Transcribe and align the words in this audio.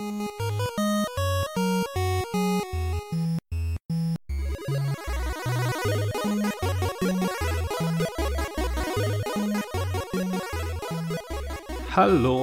Hallo, 0.00 0.28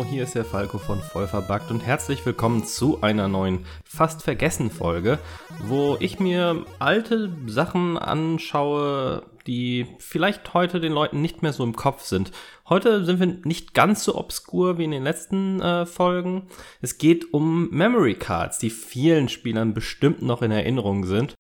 hier 0.04 0.24
ist 0.24 0.36
der 0.36 0.44
Falco 0.44 0.80
von 0.80 1.00
Vollverbackt 1.00 1.72
und 1.72 1.80
herzlich 1.80 2.26
willkommen 2.26 2.66
zu 2.66 3.02
einer 3.02 3.30
neuen 3.30 3.66
Fast 3.86 4.22
vergessen 4.22 4.70
Folge, 4.70 5.18
wo 5.60 5.96
ich 6.02 6.20
mir 6.20 6.66
alte 6.80 7.32
Sachen 7.46 7.98
anschaue, 7.98 9.24
die 9.48 9.88
vielleicht 10.00 10.54
heute 10.54 10.82
den 10.82 10.92
Leuten 10.92 11.22
nicht 11.22 11.42
mehr 11.42 11.54
so 11.54 11.64
im 11.64 11.78
Kopf 11.78 12.02
sind. 12.02 12.34
Heute 12.68 13.06
sind 13.06 13.20
wir 13.20 13.28
nicht 13.44 13.74
ganz 13.74 14.04
so 14.04 14.16
obskur 14.16 14.78
wie 14.78 14.86
in 14.86 14.92
den 14.92 15.04
letzten 15.04 15.62
äh, 15.62 15.86
Folgen. 15.86 16.48
Es 16.82 16.98
geht 16.98 17.34
um 17.34 17.70
Memory 17.70 18.16
Cards, 18.16 18.58
die 18.58 18.72
vielen 18.72 19.30
Spielern 19.30 19.74
bestimmt 19.74 20.22
noch 20.22 20.42
in 20.42 20.52
Erinnerung 20.52 21.06
sind 21.06 21.36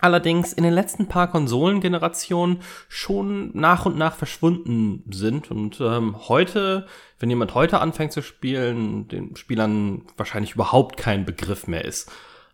allerdings 0.00 0.52
in 0.52 0.64
den 0.64 0.72
letzten 0.72 1.06
paar 1.06 1.30
Konsolengenerationen 1.30 2.60
schon 2.88 3.50
nach 3.54 3.86
und 3.86 3.96
nach 3.96 4.16
verschwunden 4.16 5.04
sind 5.10 5.50
und 5.50 5.80
ähm, 5.80 6.28
heute, 6.28 6.86
wenn 7.18 7.30
jemand 7.30 7.54
heute 7.54 7.80
anfängt 7.80 8.12
zu 8.12 8.22
spielen, 8.22 9.08
den 9.08 9.36
Spielern 9.36 10.02
wahrscheinlich 10.16 10.54
überhaupt 10.54 10.96
kein 10.96 11.24
Begriff 11.24 11.66
mehr 11.66 11.84
ist. 11.84 12.10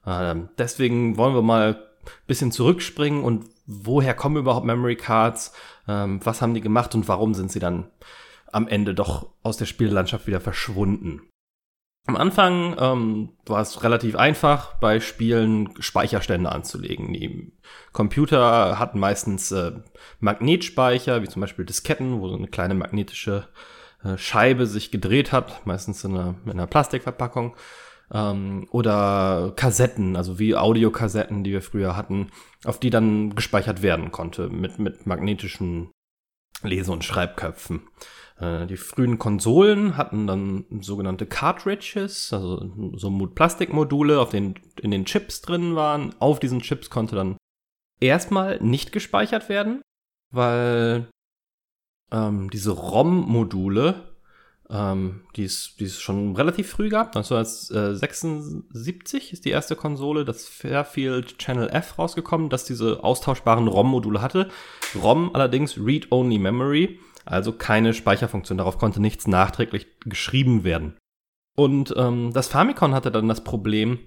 Ähm, 0.07 0.49
deswegen 0.59 1.17
wollen 1.17 1.35
wir 1.35 1.43
mal 1.43 1.75
ein 1.75 2.11
bisschen 2.27 2.53
zurückspringen 2.53 3.23
und 3.23 3.47
woher 3.67 4.15
kommen 4.15 4.37
überhaupt 4.37 4.67
Memory 4.67 4.97
Cards, 4.97 5.53
ähm, 5.89 6.21
was 6.25 6.43
haben 6.43 6.55
die 6.55 6.61
gemacht 6.61 6.95
und 6.95 7.09
warum 7.09 7.35
sind 7.35 7.51
sie 7.51 7.61
dann 7.61 7.91
am 8.53 8.69
Ende 8.69 8.95
doch 8.95 9.31
aus 9.43 9.57
der 9.57 9.67
Spiellandschaft 9.67 10.27
wieder 10.27 10.41
verschwunden. 10.41 11.23
Am 12.07 12.17
Anfang 12.17 12.77
ähm, 12.79 13.31
war 13.47 13.61
es 13.61 13.83
relativ 13.83 14.15
einfach, 14.15 14.75
bei 14.75 15.01
Spielen 15.01 15.75
Speicherstände 15.81 16.51
anzulegen. 16.51 17.13
Die 17.13 17.53
Computer 17.93 18.79
hatten 18.79 19.01
meistens 19.01 19.51
äh, 19.51 19.73
Magnetspeicher, 20.21 21.23
wie 21.23 21.29
zum 21.29 21.41
Beispiel 21.41 21.65
Disketten, 21.65 22.21
wo 22.21 22.29
so 22.29 22.37
eine 22.37 22.47
kleine 22.47 22.75
magnetische 22.75 23.49
äh, 24.05 24.17
Scheibe 24.17 24.67
sich 24.67 24.93
gedreht 24.93 25.33
hat, 25.33 25.67
meistens 25.67 26.05
in 26.05 26.17
einer, 26.17 26.35
in 26.45 26.53
einer 26.53 26.69
Plastikverpackung. 26.69 27.57
Ähm, 28.13 28.69
oder 28.71 29.53
Kassetten, 29.57 30.17
also 30.17 30.39
wie 30.39 30.55
Audiokassetten, 30.55 31.43
die 31.45 31.53
wir 31.53 31.63
früher 31.63 31.97
hatten, 31.97 32.31
auf 32.65 32.79
die 32.79 32.91
dann 32.91 33.35
gespeichert 33.35 33.83
werden 33.83 34.13
konnte 34.13 34.49
mit, 34.49 34.79
mit 34.79 35.07
magnetischen 35.07 35.91
Lese- 36.63 36.93
und 36.93 37.05
Schreibköpfen. 37.05 37.83
Äh, 38.39 38.67
die 38.67 38.77
frühen 38.77 39.19
Konsolen 39.19 39.97
hatten 39.97 40.27
dann 40.27 40.65
sogenannte 40.81 41.27
Cartridges, 41.27 42.33
also 42.33 42.71
so 42.97 43.11
Plastikmodule, 43.27 44.21
auf 44.21 44.31
denen 44.31 44.55
in 44.81 44.91
den 44.91 45.05
Chips 45.05 45.43
drin 45.43 45.75
waren. 45.75 46.15
Auf 46.19 46.39
diesen 46.39 46.61
Chips 46.61 46.91
konnte 46.91 47.17
dann 47.17 47.37
erstmal 48.01 48.61
nicht 48.61 48.93
gespeichert 48.93 49.49
werden, 49.49 49.83
weil 50.31 51.09
ähm, 52.13 52.51
diese 52.51 52.73
ROM-Module, 52.73 54.16
ähm, 54.71 55.23
die, 55.37 55.45
es, 55.45 55.77
die 55.79 55.85
es 55.85 56.01
schon 56.01 56.35
relativ 56.37 56.71
früh 56.71 56.89
gab, 56.89 57.15
1976 57.17 59.33
ist 59.33 59.45
die 59.45 59.51
erste 59.51 59.77
Konsole, 59.77 60.25
das 60.25 60.49
Fairfield 60.49 61.39
Channel 61.39 61.69
F 61.69 61.99
rausgekommen, 61.99 62.49
das 62.49 62.65
diese 62.65 63.05
austauschbaren 63.05 63.69
ROM-Module 63.69 64.23
hatte. 64.23 64.49
ROM 64.95 65.35
allerdings 65.35 65.79
Read-Only 65.79 66.39
Memory 66.39 66.99
also 67.27 67.53
keine 67.53 67.93
Speicherfunktion. 67.93 68.57
Darauf 68.57 68.79
konnte 68.79 69.03
nichts 69.03 69.27
nachträglich 69.27 69.87
geschrieben 70.01 70.65
werden. 70.65 70.97
Und 71.57 71.93
ähm, 71.97 72.33
das 72.33 72.49
Famicom 72.49 72.95
hatte 72.95 73.11
dann 73.11 73.29
das 73.29 73.43
Problem, 73.43 73.99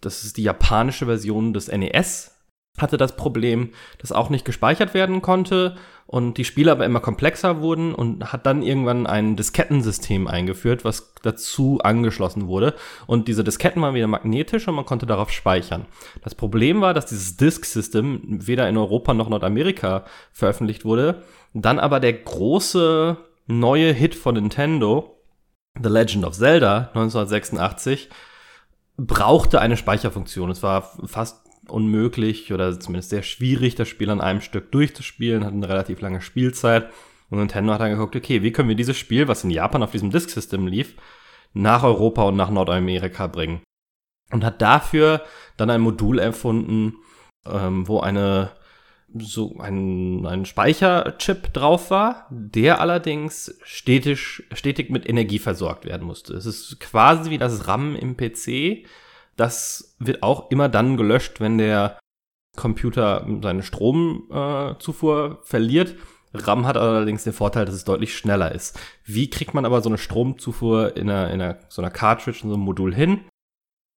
das 0.00 0.24
ist 0.24 0.36
die 0.36 0.42
japanische 0.42 1.06
Version 1.06 1.54
des 1.54 1.68
NES, 1.68 2.33
hatte 2.78 2.96
das 2.96 3.16
Problem, 3.16 3.70
dass 3.98 4.12
auch 4.12 4.30
nicht 4.30 4.44
gespeichert 4.44 4.94
werden 4.94 5.22
konnte 5.22 5.76
und 6.06 6.38
die 6.38 6.44
Spiele 6.44 6.72
aber 6.72 6.84
immer 6.84 7.00
komplexer 7.00 7.60
wurden 7.60 7.94
und 7.94 8.32
hat 8.32 8.46
dann 8.46 8.62
irgendwann 8.62 9.06
ein 9.06 9.36
Diskettensystem 9.36 10.26
eingeführt, 10.26 10.84
was 10.84 11.14
dazu 11.22 11.80
angeschlossen 11.82 12.48
wurde. 12.48 12.74
Und 13.06 13.28
diese 13.28 13.44
Disketten 13.44 13.80
waren 13.80 13.94
wieder 13.94 14.08
magnetisch 14.08 14.66
und 14.66 14.74
man 14.74 14.84
konnte 14.84 15.06
darauf 15.06 15.30
speichern. 15.30 15.86
Das 16.22 16.34
Problem 16.34 16.80
war, 16.80 16.94
dass 16.94 17.06
dieses 17.06 17.36
Disk-System 17.36 18.20
weder 18.46 18.68
in 18.68 18.76
Europa 18.76 19.14
noch 19.14 19.28
Nordamerika 19.28 20.04
veröffentlicht 20.32 20.84
wurde 20.84 21.22
dann 21.54 21.78
aber 21.78 22.00
der 22.00 22.12
große 22.12 23.16
neue 23.46 23.92
Hit 23.92 24.14
von 24.14 24.34
Nintendo, 24.34 25.22
The 25.80 25.88
Legend 25.88 26.24
of 26.24 26.34
Zelda 26.34 26.90
1986, 26.94 28.10
brauchte 28.96 29.60
eine 29.60 29.76
Speicherfunktion. 29.76 30.50
Es 30.50 30.62
war 30.62 30.92
fast 31.06 31.43
unmöglich 31.68 32.52
oder 32.52 32.78
zumindest 32.78 33.10
sehr 33.10 33.22
schwierig, 33.22 33.74
das 33.74 33.88
Spiel 33.88 34.10
an 34.10 34.20
einem 34.20 34.40
Stück 34.40 34.70
durchzuspielen, 34.72 35.44
hat 35.44 35.52
eine 35.52 35.68
relativ 35.68 36.00
lange 36.00 36.20
Spielzeit. 36.20 36.90
Und 37.30 37.38
Nintendo 37.38 37.72
hat 37.72 37.80
dann 37.80 37.90
geguckt, 37.90 38.16
okay, 38.16 38.42
wie 38.42 38.52
können 38.52 38.68
wir 38.68 38.76
dieses 38.76 38.96
Spiel, 38.96 39.28
was 39.28 39.44
in 39.44 39.50
Japan 39.50 39.82
auf 39.82 39.90
diesem 39.90 40.10
Disk-System 40.10 40.66
lief, 40.66 40.94
nach 41.52 41.82
Europa 41.82 42.24
und 42.24 42.36
nach 42.36 42.50
Nordamerika 42.50 43.26
bringen. 43.26 43.62
Und 44.30 44.44
hat 44.44 44.60
dafür 44.60 45.22
dann 45.56 45.70
ein 45.70 45.80
Modul 45.80 46.18
erfunden, 46.18 46.94
ähm, 47.46 47.86
wo 47.88 48.00
eine 48.00 48.52
so 49.16 49.58
ein, 49.58 50.26
ein 50.26 50.44
Speicherchip 50.44 51.52
drauf 51.52 51.90
war, 51.90 52.26
der 52.30 52.80
allerdings 52.80 53.56
stetig, 53.62 54.42
stetig 54.52 54.90
mit 54.90 55.08
Energie 55.08 55.38
versorgt 55.38 55.84
werden 55.84 56.06
musste. 56.06 56.34
Es 56.34 56.46
ist 56.46 56.80
quasi 56.80 57.30
wie 57.30 57.38
das 57.38 57.68
RAM 57.68 57.94
im 57.94 58.16
PC. 58.16 58.86
Das 59.36 59.96
wird 59.98 60.22
auch 60.22 60.50
immer 60.50 60.68
dann 60.68 60.96
gelöscht, 60.96 61.40
wenn 61.40 61.58
der 61.58 61.98
Computer 62.56 63.26
seine 63.42 63.62
Stromzufuhr 63.62 65.38
äh, 65.42 65.46
verliert. 65.46 65.96
RAM 66.32 66.66
hat 66.66 66.76
allerdings 66.76 67.24
den 67.24 67.32
Vorteil, 67.32 67.64
dass 67.64 67.74
es 67.74 67.84
deutlich 67.84 68.16
schneller 68.16 68.52
ist. 68.52 68.78
Wie 69.04 69.30
kriegt 69.30 69.54
man 69.54 69.64
aber 69.64 69.82
so 69.82 69.88
eine 69.88 69.98
Stromzufuhr 69.98 70.96
in 70.96 71.08
einer, 71.08 71.30
in 71.30 71.40
einer 71.40 71.58
so 71.68 71.80
einer 71.80 71.90
Cartridge, 71.90 72.40
in 72.42 72.48
so 72.48 72.54
einem 72.54 72.64
Modul 72.64 72.94
hin? 72.94 73.20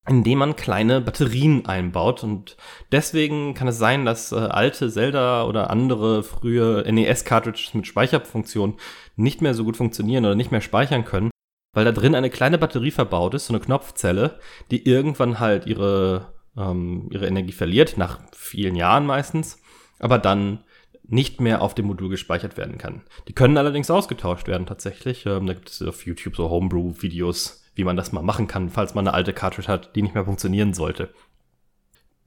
indem 0.08 0.40
man 0.40 0.56
kleine 0.56 1.02
Batterien 1.02 1.66
einbaut. 1.66 2.24
Und 2.24 2.58
deswegen 2.92 3.54
kann 3.54 3.68
es 3.68 3.78
sein, 3.78 4.06
dass 4.06 4.32
äh, 4.32 4.36
alte 4.36 4.90
Zelda 4.90 5.46
oder 5.46 5.70
andere 5.70 6.24
frühe 6.24 6.84
NES-Cartridges 6.88 7.74
mit 7.74 7.88
Speicherfunktion 7.88 8.76
nicht 9.16 9.42
mehr 9.42 9.54
so 9.54 9.64
gut 9.64 9.78
funktionieren 9.78 10.26
oder 10.26 10.36
nicht 10.36 10.52
mehr 10.52 10.62
speichern 10.62 11.06
können, 11.06 11.32
weil 11.76 11.86
da 11.86 11.92
drin 11.92 12.16
eine 12.16 12.32
kleine 12.32 12.58
Batterie 12.58 12.90
verbaut 12.90 13.36
ist, 13.36 13.48
so 13.48 13.54
eine 13.54 13.64
Knopfzelle, 13.64 14.40
die 14.72 14.88
irgendwann 14.88 15.40
halt 15.40 15.68
ihre, 15.68 16.34
ähm, 16.58 17.10
ihre 17.12 17.28
Energie 17.28 17.52
verliert, 17.52 17.98
nach 17.98 18.20
vielen 18.34 18.76
Jahren 18.76 19.06
meistens, 19.06 19.62
aber 20.00 20.18
dann 20.18 20.64
nicht 21.08 21.40
mehr 21.40 21.62
auf 21.62 21.76
dem 21.76 21.86
Modul 21.86 22.10
gespeichert 22.10 22.58
werden 22.58 22.78
kann. 22.78 23.04
Die 23.28 23.34
können 23.34 23.58
allerdings 23.58 23.92
ausgetauscht 23.92 24.48
werden 24.48 24.66
tatsächlich. 24.66 25.26
Ähm, 25.26 25.46
da 25.46 25.54
gibt 25.54 25.70
es 25.70 25.82
auf 25.84 26.06
YouTube 26.06 26.36
so 26.36 26.50
Homebrew-Videos, 26.50 27.64
wie 27.76 27.84
man 27.84 27.98
das 27.98 28.12
mal 28.12 28.24
machen 28.24 28.48
kann, 28.48 28.70
falls 28.70 28.96
man 28.96 29.06
eine 29.06 29.14
alte 29.14 29.34
Cartridge 29.34 29.68
hat, 29.68 29.96
die 29.96 30.02
nicht 30.02 30.16
mehr 30.16 30.26
funktionieren 30.26 30.74
sollte. 30.74 31.10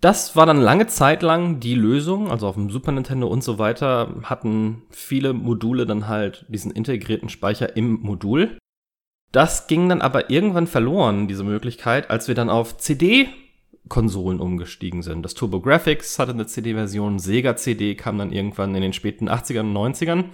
Das 0.01 0.37
war 0.37 0.47
dann 0.47 0.61
lange 0.61 0.87
Zeit 0.87 1.23
lang 1.23 1.59
die 1.59 1.75
Lösung, 1.75 2.31
also 2.31 2.47
auf 2.47 2.55
dem 2.55 2.71
Super 2.71 2.93
Nintendo 2.93 3.27
und 3.27 3.43
so 3.43 3.59
weiter 3.59 4.15
hatten 4.23 4.83
viele 4.91 5.33
Module 5.33 5.87
dann 5.87 6.07
halt 6.07 6.45
diesen 6.49 6.71
integrierten 6.71 7.29
Speicher 7.31 7.77
im 7.77 7.95
Modul. 8.01 8.59
Das 9.33 9.67
ging 9.67 9.89
dann 9.89 10.01
aber 10.01 10.31
irgendwann 10.31 10.67
verloren, 10.67 11.29
diese 11.29 11.45
Möglichkeit, 11.45 12.11
als 12.11 12.29
wir 12.29 12.35
dann 12.35 12.51
auf 12.51 12.79
CD 12.79 13.29
Konsolen 13.89 14.41
umgestiegen 14.41 15.03
sind. 15.03 15.23
Das 15.23 15.35
TurboGrafx 15.35 16.19
hatte 16.19 16.33
eine 16.33 16.47
CD-Version, 16.47 17.19
Sega 17.19 17.57
CD 17.57 17.95
kam 17.95 18.19
dann 18.19 18.33
irgendwann 18.33 18.75
in 18.75 18.83
den 18.83 18.93
späten 18.93 19.29
80ern 19.29 19.61
und 19.61 19.95
90ern 19.95 20.25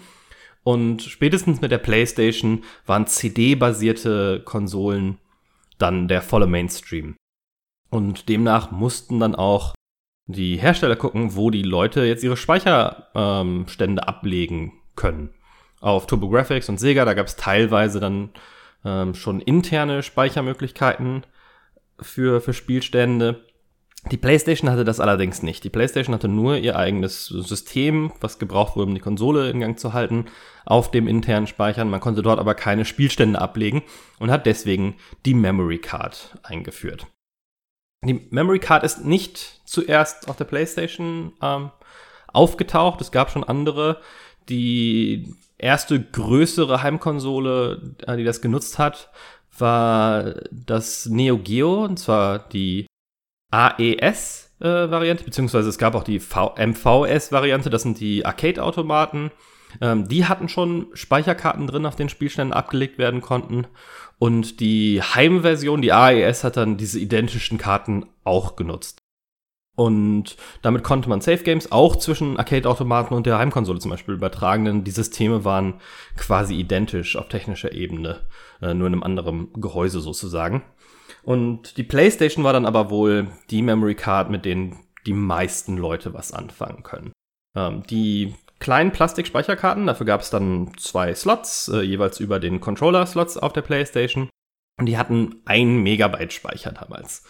und 0.64 1.02
spätestens 1.02 1.60
mit 1.60 1.70
der 1.70 1.78
PlayStation 1.78 2.64
waren 2.86 3.06
CD-basierte 3.06 4.42
Konsolen 4.44 5.18
dann 5.78 6.08
der 6.08 6.22
volle 6.22 6.46
Mainstream. 6.46 7.16
Und 7.90 8.28
demnach 8.28 8.70
mussten 8.70 9.20
dann 9.20 9.34
auch 9.34 9.74
die 10.26 10.56
Hersteller 10.56 10.96
gucken, 10.96 11.36
wo 11.36 11.50
die 11.50 11.62
Leute 11.62 12.04
jetzt 12.04 12.24
ihre 12.24 12.36
Speicherstände 12.36 14.02
ähm, 14.02 14.08
ablegen 14.08 14.72
können. 14.96 15.34
Auf 15.80 16.06
TurboGrafx 16.06 16.70
und 16.70 16.80
Sega, 16.80 17.04
da 17.04 17.12
gab 17.12 17.26
es 17.26 17.36
teilweise 17.36 18.00
dann 18.00 18.30
ähm, 18.84 19.14
schon 19.14 19.40
interne 19.40 20.02
Speichermöglichkeiten 20.02 21.24
für, 22.00 22.40
für 22.40 22.52
Spielstände. 22.52 23.44
Die 24.10 24.18
PlayStation 24.18 24.70
hatte 24.70 24.84
das 24.84 25.00
allerdings 25.00 25.42
nicht. 25.42 25.64
Die 25.64 25.70
PlayStation 25.70 26.14
hatte 26.14 26.28
nur 26.28 26.58
ihr 26.58 26.76
eigenes 26.76 27.24
System, 27.24 28.12
was 28.20 28.38
gebraucht 28.38 28.76
wurde, 28.76 28.88
um 28.88 28.94
die 28.94 29.00
Konsole 29.00 29.48
in 29.48 29.60
Gang 29.60 29.78
zu 29.78 29.94
halten, 29.94 30.26
auf 30.66 30.90
dem 30.90 31.08
internen 31.08 31.46
Speichern. 31.46 31.88
Man 31.88 32.00
konnte 32.00 32.20
dort 32.20 32.38
aber 32.38 32.54
keine 32.54 32.84
Spielstände 32.84 33.40
ablegen 33.40 33.82
und 34.18 34.30
hat 34.30 34.44
deswegen 34.44 34.96
die 35.24 35.32
Memory 35.32 35.78
Card 35.78 36.38
eingeführt. 36.42 37.06
Die 38.04 38.28
Memory 38.30 38.58
Card 38.58 38.84
ist 38.84 39.06
nicht 39.06 39.62
zuerst 39.64 40.28
auf 40.28 40.36
der 40.36 40.44
PlayStation 40.44 41.32
ähm, 41.40 41.70
aufgetaucht. 42.26 43.00
Es 43.00 43.10
gab 43.10 43.30
schon 43.30 43.44
andere. 43.44 44.02
Die 44.48 45.34
erste 45.58 46.00
größere 46.00 46.82
Heimkonsole, 46.82 47.94
äh, 48.06 48.16
die 48.16 48.24
das 48.24 48.40
genutzt 48.40 48.78
hat, 48.78 49.10
war 49.58 50.34
das 50.50 51.06
Neo 51.06 51.38
Geo, 51.38 51.84
und 51.84 51.98
zwar 51.98 52.40
die 52.48 52.86
AES-Variante, 53.50 55.22
äh, 55.22 55.26
beziehungsweise 55.26 55.68
es 55.68 55.78
gab 55.78 55.94
auch 55.94 56.04
die 56.04 56.18
MVS-Variante, 56.18 57.70
das 57.70 57.82
sind 57.82 58.00
die 58.00 58.26
Arcade-Automaten. 58.26 59.30
Ähm, 59.80 60.08
die 60.08 60.26
hatten 60.26 60.48
schon 60.48 60.88
Speicherkarten 60.94 61.66
drin, 61.66 61.86
auf 61.86 61.96
den 61.96 62.08
Spielständen 62.08 62.52
abgelegt 62.52 62.98
werden 62.98 63.20
konnten. 63.20 63.66
Und 64.18 64.60
die 64.60 65.02
Heimversion, 65.02 65.82
die 65.82 65.92
AES, 65.92 66.44
hat 66.44 66.56
dann 66.56 66.76
diese 66.76 66.98
identischen 66.98 67.58
Karten 67.58 68.06
auch 68.22 68.56
genutzt. 68.56 68.98
Und 69.76 70.36
damit 70.62 70.84
konnte 70.84 71.08
man 71.08 71.20
Safe 71.20 71.42
Games 71.42 71.72
auch 71.72 71.96
zwischen 71.96 72.36
Arcade-Automaten 72.36 73.14
und 73.14 73.26
der 73.26 73.38
Heimkonsole 73.38 73.80
zum 73.80 73.90
Beispiel 73.90 74.14
übertragen, 74.14 74.64
denn 74.64 74.84
die 74.84 74.92
Systeme 74.92 75.44
waren 75.44 75.80
quasi 76.16 76.54
identisch 76.54 77.16
auf 77.16 77.28
technischer 77.28 77.72
Ebene, 77.72 78.20
äh, 78.62 78.72
nur 78.72 78.86
in 78.86 78.94
einem 78.94 79.02
anderen 79.02 79.52
Gehäuse 79.54 80.00
sozusagen. 80.00 80.62
Und 81.24 81.76
die 81.76 81.82
PlayStation 81.82 82.44
war 82.44 82.52
dann 82.52 82.66
aber 82.66 82.90
wohl 82.90 83.28
die 83.50 83.62
Memory 83.62 83.96
Card, 83.96 84.30
mit 84.30 84.44
denen 84.44 84.76
die 85.06 85.12
meisten 85.12 85.76
Leute 85.76 86.14
was 86.14 86.32
anfangen 86.32 86.82
können. 86.82 87.12
Ähm, 87.56 87.82
die 87.88 88.34
kleinen 88.60 88.92
Plastikspeicherkarten. 88.92 89.86
Dafür 89.86 90.06
gab 90.06 90.20
es 90.20 90.30
dann 90.30 90.72
zwei 90.78 91.14
Slots, 91.14 91.68
äh, 91.68 91.80
jeweils 91.82 92.20
über 92.20 92.40
den 92.40 92.60
Controller-Slots 92.60 93.36
auf 93.36 93.52
der 93.52 93.62
PlayStation. 93.62 94.30
Und 94.78 94.86
die 94.86 94.98
hatten 94.98 95.42
ein 95.44 95.82
Megabyte 95.82 96.32
Speicher 96.32 96.72
damals. 96.72 97.24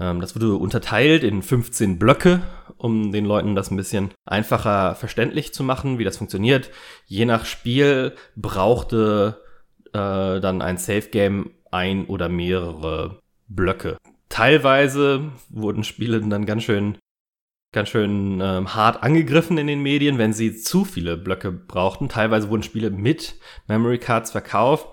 Ähm, 0.00 0.20
das 0.20 0.34
wurde 0.34 0.54
unterteilt 0.54 1.22
in 1.22 1.42
15 1.42 1.98
Blöcke, 1.98 2.42
um 2.78 3.12
den 3.12 3.26
Leuten 3.26 3.54
das 3.54 3.70
ein 3.70 3.76
bisschen 3.76 4.10
einfacher 4.24 4.94
verständlich 4.94 5.52
zu 5.52 5.62
machen, 5.62 5.98
wie 5.98 6.04
das 6.04 6.16
funktioniert. 6.16 6.70
Je 7.06 7.26
nach 7.26 7.44
Spiel 7.44 8.14
brauchte 8.34 9.40
äh, 9.92 10.40
dann 10.40 10.62
ein 10.62 10.78
Safe 10.78 11.08
Game 11.10 11.50
ein 11.70 12.06
oder 12.06 12.28
mehrere 12.28 13.20
Blöcke. 13.46 13.98
Teilweise 14.28 15.30
wurden 15.50 15.84
Spiele 15.84 16.20
dann 16.20 16.46
ganz 16.46 16.64
schön 16.64 16.96
ganz 17.72 17.88
schön 17.88 18.40
ähm, 18.42 18.74
hart 18.74 19.04
angegriffen 19.04 19.56
in 19.56 19.68
den 19.68 19.80
Medien, 19.80 20.18
wenn 20.18 20.32
sie 20.32 20.56
zu 20.56 20.84
viele 20.84 21.16
Blöcke 21.16 21.52
brauchten. 21.52 22.08
Teilweise 22.08 22.48
wurden 22.48 22.64
Spiele 22.64 22.90
mit 22.90 23.36
Memory 23.68 23.98
Cards 23.98 24.32
verkauft, 24.32 24.88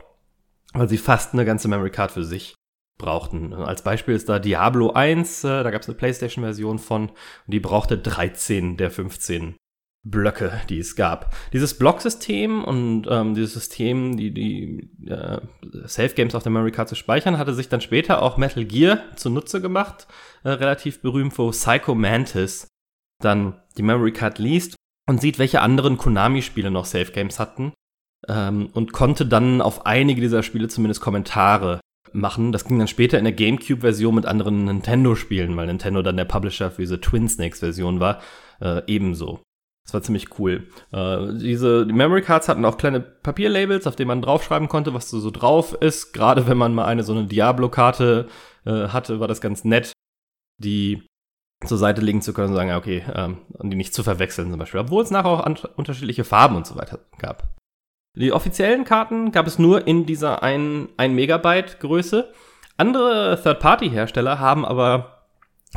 weil 0.73 0.87
sie 0.87 0.99
fast 0.99 1.33
eine 1.33 1.43
ganze 1.43 1.69
Memory 1.69 1.89
Card 1.89 2.11
für 2.11 2.23
sich 2.23 2.55
brauchten. 2.97 3.53
Als 3.53 3.81
Beispiel 3.81 4.15
ist 4.15 4.29
da 4.29 4.39
Diablo 4.39 4.91
1, 4.91 5.43
äh, 5.43 5.63
da 5.63 5.71
gab 5.71 5.81
es 5.81 5.87
eine 5.87 5.97
PlayStation-Version 5.97 6.79
von, 6.79 7.09
und 7.09 7.13
die 7.47 7.59
brauchte 7.59 7.97
13 7.97 8.77
der 8.77 8.91
15 8.91 9.55
Blöcke, 10.03 10.61
die 10.69 10.79
es 10.79 10.95
gab. 10.95 11.35
Dieses 11.53 11.77
Blocksystem 11.77 12.63
und 12.63 13.07
ähm, 13.09 13.35
dieses 13.35 13.53
System, 13.53 14.15
die, 14.17 14.33
die 14.33 14.89
äh, 15.07 15.39
Safe 15.85 16.13
Games 16.13 16.33
auf 16.35 16.43
der 16.43 16.51
Memory 16.51 16.71
Card 16.71 16.89
zu 16.89 16.95
speichern, 16.95 17.37
hatte 17.37 17.53
sich 17.53 17.69
dann 17.69 17.81
später 17.81 18.21
auch 18.21 18.37
Metal 18.37 18.65
Gear 18.65 18.99
zunutze 19.15 19.61
gemacht, 19.61 20.07
äh, 20.43 20.49
relativ 20.49 21.01
berühmt, 21.01 21.37
wo 21.37 21.51
Psycho 21.51 21.93
Mantis 21.93 22.67
dann 23.21 23.61
die 23.77 23.83
Memory 23.83 24.13
Card 24.13 24.39
liest 24.39 24.75
und 25.09 25.21
sieht, 25.21 25.39
welche 25.39 25.61
anderen 25.61 25.97
Konami-Spiele 25.97 26.71
noch 26.71 26.85
Safe 26.85 27.11
Games 27.11 27.39
hatten 27.39 27.73
ähm, 28.27 28.69
und 28.73 28.93
konnte 28.93 29.25
dann 29.25 29.61
auf 29.61 29.85
einige 29.85 30.21
dieser 30.21 30.43
Spiele 30.43 30.67
zumindest 30.67 31.01
Kommentare 31.01 31.79
machen. 32.13 32.51
Das 32.51 32.65
ging 32.65 32.79
dann 32.79 32.87
später 32.87 33.17
in 33.17 33.25
der 33.25 33.33
GameCube-Version 33.33 34.15
mit 34.15 34.25
anderen 34.25 34.65
Nintendo-Spielen, 34.65 35.55
weil 35.55 35.67
Nintendo 35.67 36.01
dann 36.01 36.17
der 36.17 36.25
Publisher 36.25 36.71
für 36.71 36.81
diese 36.81 37.01
Twin 37.01 37.27
Snakes-Version 37.27 37.99
war, 37.99 38.21
äh, 38.61 38.81
ebenso. 38.87 39.41
Das 39.87 39.93
war 39.93 40.03
ziemlich 40.03 40.37
cool. 40.37 40.67
Äh, 40.91 41.33
diese 41.39 41.85
die 41.87 41.93
Memory 41.93 42.21
Cards 42.21 42.49
hatten 42.49 42.65
auch 42.65 42.77
kleine 42.77 42.99
Papierlabels, 42.99 43.87
auf 43.87 43.95
denen 43.95 44.09
man 44.09 44.21
draufschreiben 44.21 44.67
konnte, 44.67 44.93
was 44.93 45.09
so, 45.09 45.31
drauf 45.31 45.73
ist. 45.79 46.11
Gerade 46.11 46.45
wenn 46.47 46.57
man 46.57 46.73
mal 46.73 46.85
eine 46.85 47.03
so 47.03 47.13
eine 47.13 47.25
Diablo-Karte 47.25 48.27
äh, 48.65 48.89
hatte, 48.89 49.21
war 49.21 49.29
das 49.29 49.39
ganz 49.39 49.63
nett, 49.63 49.93
die 50.57 51.07
zur 51.65 51.77
Seite 51.77 52.01
legen 52.01 52.21
zu 52.21 52.33
können 52.33 52.49
und 52.49 52.55
sagen, 52.55 52.73
okay, 52.73 53.03
ähm, 53.15 53.37
und 53.53 53.69
die 53.69 53.77
nicht 53.77 53.93
zu 53.93 54.03
verwechseln 54.03 54.49
zum 54.49 54.59
Beispiel. 54.59 54.81
Obwohl 54.81 55.03
es 55.03 55.11
nachher 55.11 55.29
auch 55.29 55.75
unterschiedliche 55.77 56.25
Farben 56.25 56.57
und 56.57 56.67
so 56.67 56.75
weiter 56.75 56.99
gab. 57.17 57.56
Die 58.17 58.31
offiziellen 58.31 58.83
Karten 58.83 59.31
gab 59.31 59.45
es 59.45 59.59
nur 59.59 59.85
in 59.85 60.07
dieser 60.07 60.41
1, 60.41 60.89
1 60.97 61.13
Megabyte 61.13 61.79
Größe. 61.79 62.33
Andere 62.75 63.39
Third-Party-Hersteller 63.41 64.39
haben 64.39 64.65
aber 64.65 65.27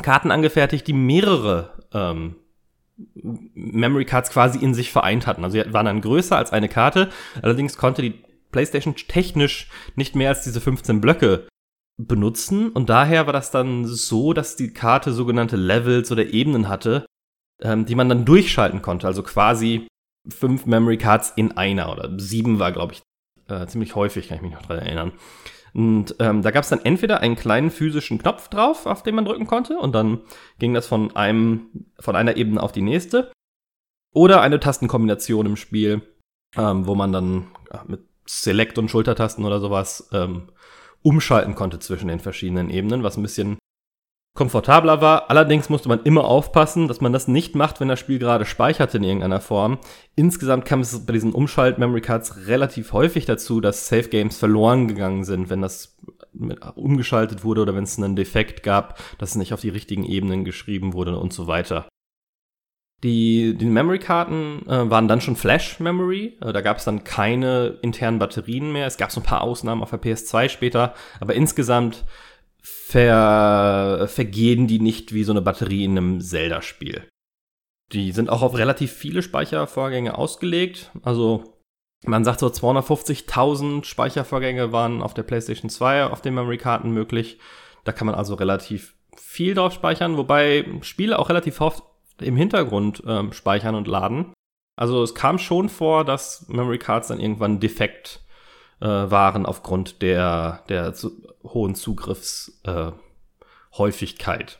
Karten 0.01 0.31
angefertigt, 0.31 0.87
die 0.87 0.93
mehrere 0.93 1.85
ähm, 1.93 2.35
Memory 3.13 4.05
Cards 4.05 4.31
quasi 4.31 4.57
in 4.57 4.73
sich 4.73 4.91
vereint 4.91 5.27
hatten. 5.27 5.43
Also 5.43 5.61
sie 5.61 5.71
waren 5.71 5.85
dann 5.85 6.01
größer 6.01 6.35
als 6.35 6.51
eine 6.51 6.67
Karte. 6.67 7.09
Allerdings 7.43 7.77
konnte 7.77 8.01
die 8.01 8.23
PlayStation 8.51 8.95
technisch 8.95 9.69
nicht 9.95 10.15
mehr 10.15 10.29
als 10.29 10.43
diese 10.43 10.61
15 10.61 10.99
Blöcke 10.99 11.47
benutzen. 11.97 12.69
Und 12.69 12.89
daher 12.89 13.27
war 13.27 13.33
das 13.33 13.51
dann 13.51 13.85
so, 13.85 14.33
dass 14.33 14.55
die 14.55 14.73
Karte 14.73 15.13
sogenannte 15.13 15.57
Levels 15.57 16.11
oder 16.11 16.25
Ebenen 16.25 16.69
hatte, 16.69 17.05
ähm, 17.61 17.85
die 17.85 17.95
man 17.95 18.09
dann 18.09 18.25
durchschalten 18.25 18.81
konnte. 18.81 19.05
Also 19.05 19.21
quasi 19.21 19.87
fünf 20.27 20.65
Memory 20.65 20.97
Cards 20.97 21.33
in 21.35 21.57
einer 21.57 21.91
oder 21.91 22.11
sieben 22.17 22.59
war, 22.59 22.71
glaube 22.71 22.93
ich, 22.93 23.01
äh, 23.47 23.65
ziemlich 23.67 23.95
häufig, 23.95 24.27
kann 24.27 24.37
ich 24.37 24.43
mich 24.43 24.53
noch 24.53 24.61
dran 24.61 24.79
erinnern. 24.79 25.13
Und 25.73 26.15
ähm, 26.19 26.41
da 26.41 26.51
gab 26.51 26.63
es 26.63 26.69
dann 26.69 26.83
entweder 26.83 27.21
einen 27.21 27.35
kleinen 27.35 27.71
physischen 27.71 28.17
Knopf 28.17 28.49
drauf, 28.49 28.85
auf 28.85 29.03
den 29.03 29.15
man 29.15 29.25
drücken 29.25 29.47
konnte, 29.47 29.77
und 29.77 29.93
dann 29.93 30.21
ging 30.59 30.73
das 30.73 30.87
von 30.87 31.15
einem, 31.15 31.87
von 31.99 32.15
einer 32.15 32.35
Ebene 32.35 32.61
auf 32.61 32.71
die 32.71 32.81
nächste. 32.81 33.31
Oder 34.13 34.41
eine 34.41 34.59
Tastenkombination 34.59 35.45
im 35.45 35.55
Spiel, 35.55 36.01
ähm, 36.57 36.85
wo 36.85 36.95
man 36.95 37.13
dann 37.13 37.47
mit 37.87 38.01
Select 38.25 38.77
und 38.77 38.91
Schultertasten 38.91 39.45
oder 39.45 39.61
sowas 39.61 40.09
ähm, 40.11 40.49
umschalten 41.01 41.55
konnte 41.55 41.79
zwischen 41.79 42.09
den 42.09 42.19
verschiedenen 42.19 42.69
Ebenen, 42.69 43.03
was 43.03 43.17
ein 43.17 43.23
bisschen 43.23 43.57
komfortabler 44.33 45.01
war. 45.01 45.29
Allerdings 45.29 45.69
musste 45.69 45.89
man 45.89 46.03
immer 46.03 46.25
aufpassen, 46.25 46.87
dass 46.87 47.01
man 47.01 47.11
das 47.11 47.27
nicht 47.27 47.55
macht, 47.55 47.79
wenn 47.79 47.89
das 47.89 47.99
Spiel 47.99 48.17
gerade 48.17 48.45
speicherte 48.45 48.97
in 48.97 49.03
irgendeiner 49.03 49.41
Form. 49.41 49.79
Insgesamt 50.15 50.65
kam 50.65 50.79
es 50.79 51.05
bei 51.05 51.13
diesen 51.13 51.33
Umschalt-Memory 51.33 52.01
Cards 52.01 52.47
relativ 52.47 52.93
häufig 52.93 53.25
dazu, 53.25 53.59
dass 53.59 53.87
Safe 53.87 54.07
Games 54.07 54.37
verloren 54.37 54.87
gegangen 54.87 55.25
sind, 55.25 55.49
wenn 55.49 55.61
das 55.61 55.97
umgeschaltet 56.75 57.43
wurde 57.43 57.61
oder 57.61 57.75
wenn 57.75 57.83
es 57.83 57.97
einen 57.97 58.15
Defekt 58.15 58.63
gab, 58.63 58.97
dass 59.17 59.31
es 59.31 59.35
nicht 59.35 59.53
auf 59.53 59.61
die 59.61 59.69
richtigen 59.69 60.05
Ebenen 60.05 60.45
geschrieben 60.45 60.93
wurde 60.93 61.17
und 61.17 61.33
so 61.33 61.47
weiter. 61.47 61.87
Die, 63.03 63.57
die 63.57 63.65
Memory-Karten 63.65 64.67
äh, 64.67 64.89
waren 64.89 65.07
dann 65.07 65.21
schon 65.21 65.35
Flash-Memory. 65.35 66.37
Äh, 66.39 66.53
da 66.53 66.61
gab 66.61 66.77
es 66.77 66.85
dann 66.85 67.03
keine 67.03 67.79
internen 67.81 68.19
Batterien 68.19 68.71
mehr. 68.71 68.85
Es 68.85 68.97
gab 68.97 69.11
so 69.11 69.19
ein 69.19 69.25
paar 69.25 69.41
Ausnahmen 69.41 69.81
auf 69.81 69.89
der 69.89 70.01
PS2 70.01 70.49
später, 70.49 70.93
aber 71.19 71.33
insgesamt 71.33 72.05
ver 72.91 74.07
vergehen 74.07 74.67
die 74.67 74.79
nicht 74.79 75.13
wie 75.13 75.23
so 75.23 75.31
eine 75.31 75.41
Batterie 75.41 75.85
in 75.85 75.97
einem 75.97 76.21
Zelda-Spiel. 76.21 77.07
Die 77.91 78.11
sind 78.11 78.29
auch 78.29 78.41
auf 78.41 78.57
relativ 78.57 78.91
viele 78.91 79.21
Speichervorgänge 79.21 80.17
ausgelegt. 80.17 80.91
Also 81.03 81.55
man 82.05 82.23
sagt 82.23 82.39
so 82.39 82.47
250.000 82.47 83.83
Speichervorgänge 83.85 84.71
waren 84.71 85.01
auf 85.01 85.13
der 85.13 85.23
PlayStation 85.23 85.69
2 85.69 86.05
auf 86.05 86.21
den 86.21 86.33
Memory-Karten 86.33 86.91
möglich. 86.91 87.39
Da 87.83 87.91
kann 87.91 88.07
man 88.07 88.15
also 88.15 88.35
relativ 88.35 88.95
viel 89.15 89.53
drauf 89.53 89.73
speichern, 89.73 90.17
wobei 90.17 90.65
Spiele 90.81 91.19
auch 91.19 91.29
relativ 91.29 91.61
oft 91.61 91.83
im 92.19 92.35
Hintergrund 92.35 93.03
ähm, 93.05 93.33
speichern 93.33 93.75
und 93.75 93.87
laden. 93.87 94.33
Also 94.77 95.03
es 95.03 95.13
kam 95.13 95.37
schon 95.37 95.69
vor, 95.69 96.05
dass 96.05 96.47
Memory 96.47 96.77
Cards 96.77 97.09
dann 97.09 97.19
irgendwann 97.19 97.59
defekt 97.59 98.20
äh, 98.81 98.85
waren 98.85 99.45
aufgrund 99.45 100.01
der, 100.01 100.63
der 100.69 100.93
zu, 100.93 101.11
hohen 101.43 101.75
Zugriffshäufigkeit. 101.75 104.51
Äh, 104.51 104.57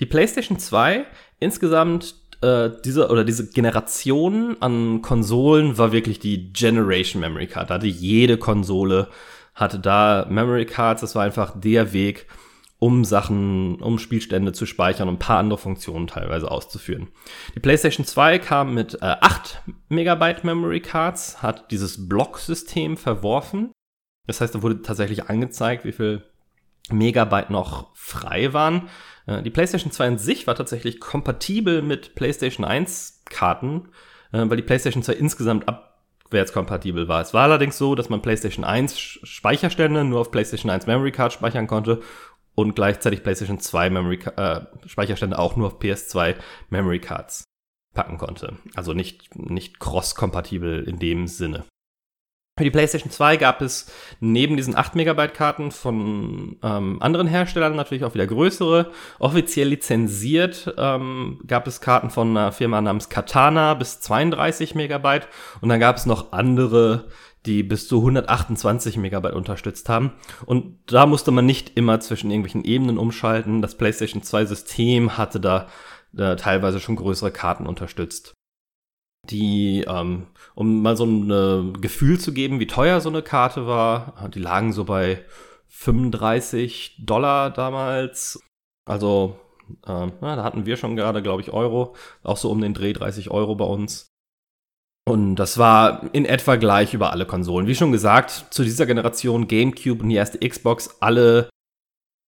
die 0.00 0.06
PlayStation 0.06 0.58
2 0.58 1.06
insgesamt 1.40 2.14
äh, 2.42 2.70
diese 2.84 3.08
oder 3.08 3.24
diese 3.24 3.50
Generation 3.50 4.56
an 4.60 5.02
Konsolen 5.02 5.78
war 5.78 5.92
wirklich 5.92 6.18
die 6.18 6.52
Generation 6.52 7.20
Memory 7.20 7.46
Card. 7.46 7.70
Da 7.70 7.74
hatte 7.74 7.86
jede 7.86 8.36
Konsole 8.36 9.08
hatte 9.54 9.78
da 9.78 10.26
Memory 10.28 10.66
Cards. 10.66 11.02
Das 11.02 11.14
war 11.14 11.24
einfach 11.24 11.58
der 11.58 11.92
Weg, 11.92 12.26
um 12.82 13.04
Sachen, 13.04 13.80
um 13.80 14.00
Spielstände 14.00 14.52
zu 14.52 14.66
speichern 14.66 15.08
und 15.08 15.14
ein 15.14 15.18
paar 15.20 15.38
andere 15.38 15.56
Funktionen 15.56 16.08
teilweise 16.08 16.50
auszuführen. 16.50 17.10
Die 17.54 17.60
PlayStation 17.60 18.04
2 18.04 18.40
kam 18.40 18.74
mit 18.74 18.94
äh, 18.94 19.14
8 19.20 19.62
Megabyte 19.88 20.42
Memory 20.42 20.80
Cards, 20.80 21.44
hat 21.44 21.70
dieses 21.70 22.08
Blocksystem 22.08 22.96
verworfen. 22.96 23.70
Das 24.26 24.40
heißt, 24.40 24.56
da 24.56 24.62
wurde 24.62 24.82
tatsächlich 24.82 25.30
angezeigt, 25.30 25.84
wie 25.84 25.92
viel 25.92 26.24
Megabyte 26.90 27.50
noch 27.50 27.94
frei 27.94 28.52
waren. 28.52 28.88
Äh, 29.26 29.44
die 29.44 29.50
PlayStation 29.50 29.92
2 29.92 30.08
in 30.08 30.18
sich 30.18 30.48
war 30.48 30.56
tatsächlich 30.56 30.98
kompatibel 30.98 31.82
mit 31.82 32.16
PlayStation 32.16 32.66
1 32.66 33.22
Karten, 33.26 33.90
äh, 34.32 34.42
weil 34.48 34.56
die 34.56 34.64
PlayStation 34.64 35.04
2 35.04 35.12
insgesamt 35.12 35.68
abwärtskompatibel 35.68 37.06
war. 37.06 37.20
Es 37.20 37.32
war 37.32 37.44
allerdings 37.44 37.78
so, 37.78 37.94
dass 37.94 38.08
man 38.08 38.22
PlayStation 38.22 38.64
1 38.64 38.98
Speicherstände 38.98 40.02
nur 40.02 40.18
auf 40.18 40.32
PlayStation 40.32 40.68
1 40.68 40.88
Memory 40.88 41.12
Card 41.12 41.32
speichern 41.32 41.68
konnte 41.68 42.02
und 42.54 42.74
gleichzeitig 42.74 43.22
PlayStation 43.22 43.58
2 43.58 43.90
Memory 43.90 44.20
äh, 44.36 44.60
Speicherstände 44.86 45.38
auch 45.38 45.56
nur 45.56 45.68
auf 45.68 45.80
PS2 45.80 46.36
Memory 46.70 47.00
Cards 47.00 47.44
packen 47.94 48.18
konnte. 48.18 48.56
Also 48.74 48.94
nicht, 48.94 49.36
nicht 49.36 49.78
cross-kompatibel 49.78 50.84
in 50.84 50.98
dem 50.98 51.26
Sinne. 51.26 51.64
Für 52.58 52.64
die 52.64 52.70
PlayStation 52.70 53.10
2 53.10 53.38
gab 53.38 53.62
es 53.62 53.90
neben 54.20 54.58
diesen 54.58 54.76
8 54.76 54.94
Megabyte 54.94 55.32
Karten 55.32 55.70
von 55.70 56.58
ähm, 56.62 57.00
anderen 57.00 57.26
Herstellern 57.26 57.74
natürlich 57.74 58.04
auch 58.04 58.12
wieder 58.12 58.26
größere. 58.26 58.90
Offiziell 59.18 59.68
lizenziert 59.68 60.74
ähm, 60.76 61.40
gab 61.46 61.66
es 61.66 61.80
Karten 61.80 62.10
von 62.10 62.36
einer 62.36 62.52
Firma 62.52 62.82
namens 62.82 63.08
Katana 63.08 63.72
bis 63.72 64.00
32 64.00 64.74
Megabyte 64.74 65.28
und 65.62 65.70
dann 65.70 65.80
gab 65.80 65.96
es 65.96 66.04
noch 66.04 66.32
andere, 66.32 67.08
die 67.46 67.62
bis 67.62 67.88
zu 67.88 67.98
128 67.98 68.96
Megabyte 68.96 69.34
unterstützt 69.34 69.88
haben. 69.88 70.12
Und 70.46 70.78
da 70.86 71.06
musste 71.06 71.30
man 71.30 71.46
nicht 71.46 71.76
immer 71.76 72.00
zwischen 72.00 72.30
irgendwelchen 72.30 72.64
Ebenen 72.64 72.98
umschalten. 72.98 73.62
Das 73.62 73.76
PlayStation 73.76 74.22
2 74.22 74.46
System 74.46 75.18
hatte 75.18 75.40
da, 75.40 75.68
da 76.12 76.36
teilweise 76.36 76.80
schon 76.80 76.96
größere 76.96 77.32
Karten 77.32 77.66
unterstützt 77.66 78.34
die, 79.30 79.84
ähm, 79.86 80.26
um 80.54 80.82
mal 80.82 80.96
so 80.96 81.04
ein 81.04 81.30
äh, 81.30 81.78
Gefühl 81.78 82.18
zu 82.18 82.32
geben, 82.32 82.60
wie 82.60 82.66
teuer 82.66 83.00
so 83.00 83.08
eine 83.08 83.22
Karte 83.22 83.66
war, 83.66 84.28
die 84.34 84.40
lagen 84.40 84.72
so 84.72 84.84
bei 84.84 85.24
35 85.68 87.04
Dollar 87.04 87.50
damals. 87.50 88.40
Also, 88.84 89.38
ähm, 89.86 90.12
na, 90.20 90.36
da 90.36 90.42
hatten 90.42 90.66
wir 90.66 90.76
schon 90.76 90.96
gerade, 90.96 91.22
glaube 91.22 91.40
ich, 91.40 91.52
Euro, 91.52 91.94
auch 92.22 92.36
so 92.36 92.50
um 92.50 92.60
den 92.60 92.74
Dreh 92.74 92.92
30 92.92 93.30
Euro 93.30 93.54
bei 93.54 93.64
uns. 93.64 94.11
Und 95.04 95.36
das 95.36 95.58
war 95.58 96.08
in 96.12 96.24
etwa 96.24 96.56
gleich 96.56 96.94
über 96.94 97.12
alle 97.12 97.26
Konsolen. 97.26 97.66
Wie 97.66 97.74
schon 97.74 97.92
gesagt, 97.92 98.46
zu 98.50 98.62
dieser 98.62 98.86
Generation 98.86 99.48
GameCube 99.48 100.02
und 100.02 100.08
die 100.08 100.14
erste 100.14 100.38
Xbox, 100.46 100.96
alle 101.00 101.48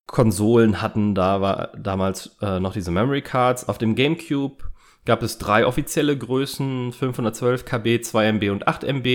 Konsolen 0.07 0.83
hatten 0.83 1.15
da 1.15 1.41
war 1.41 1.73
damals 1.79 2.37
äh, 2.43 2.61
noch 2.61 2.73
diese 2.73 2.91
Memory 2.91 3.23
Cards. 3.23 3.69
Auf 3.69 3.79
dem 3.79 3.95
GameCube 3.95 4.65
gab 5.05 5.23
es 5.23 5.39
drei 5.39 5.67
offizielle 5.67 6.17
Größen, 6.17 6.93
512 6.93 7.65
KB, 7.65 8.01
2 8.01 8.27
MB 8.33 8.51
und 8.51 8.69
8 8.69 8.85
MB. 8.85 9.07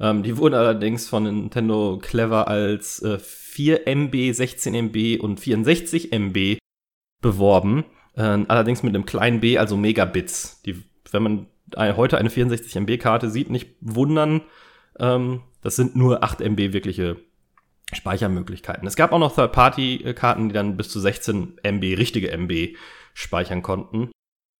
Ähm, 0.00 0.22
die 0.22 0.36
wurden 0.38 0.54
allerdings 0.54 1.08
von 1.08 1.24
Nintendo 1.24 1.98
clever 2.00 2.48
als 2.48 3.02
äh, 3.02 3.18
4 3.18 3.86
MB, 3.86 4.32
16 4.32 4.74
MB 4.74 5.20
und 5.20 5.40
64 5.40 6.12
MB 6.12 6.58
beworben. 7.20 7.84
Äh, 8.14 8.44
allerdings 8.48 8.82
mit 8.82 8.94
einem 8.94 9.06
kleinen 9.06 9.40
B, 9.40 9.58
also 9.58 9.76
Megabits. 9.76 10.62
Die, 10.62 10.82
wenn 11.10 11.22
man 11.22 11.46
heute 11.76 12.18
eine 12.18 12.30
64 12.30 12.76
MB 12.76 12.98
Karte 12.98 13.30
sieht, 13.30 13.50
nicht 13.50 13.76
wundern. 13.80 14.42
Ähm, 14.98 15.42
das 15.62 15.76
sind 15.76 15.96
nur 15.96 16.22
8 16.22 16.40
MB 16.40 16.72
wirkliche 16.72 17.16
Speichermöglichkeiten. 17.92 18.86
Es 18.86 18.96
gab 18.96 19.12
auch 19.12 19.18
noch 19.18 19.34
Third-Party-Karten, 19.34 20.48
die 20.48 20.54
dann 20.54 20.76
bis 20.76 20.88
zu 20.88 21.00
16 21.00 21.58
MB, 21.62 21.98
richtige 21.98 22.30
MB 22.30 22.76
speichern 23.14 23.62
konnten. 23.62 24.10